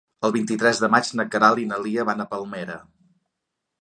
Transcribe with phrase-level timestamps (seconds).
[0.27, 2.79] El vint-i-tres de maig na Queralt i na Lia van a Palmera.